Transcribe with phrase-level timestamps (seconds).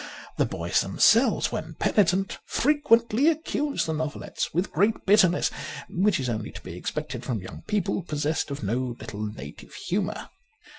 [0.37, 5.51] The boys them selves, when penitent, frequently accuse the novelettes with great bitterness,
[5.91, 10.29] which is only to be expected from young people possessed of no little native humour.